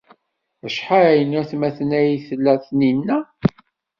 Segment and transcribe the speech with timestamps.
[0.65, 3.17] Acḥal n waytmaten ay tla Taninna?